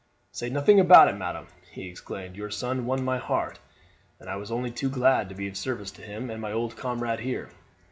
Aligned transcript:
"Say 0.31 0.49
nothing 0.49 0.79
about 0.79 1.09
it, 1.09 1.13
madam," 1.15 1.45
he 1.71 1.87
exclaimed. 1.87 2.35
"Your 2.35 2.49
son 2.49 2.87
won 2.87 3.05
my 3.05 3.19
heart, 3.19 3.59
and 4.19 4.27
I 4.31 4.35
was 4.35 4.49
only 4.51 4.71
too 4.71 4.89
glad 4.89 5.29
to 5.29 5.35
be 5.35 5.47
of 5.47 5.55
service 5.55 5.91
to 5.91 6.01
him 6.01 6.31
and 6.31 6.41
my 6.41 6.51
old 6.51 6.75
comrade 6.75 7.19
here. 7.19 7.49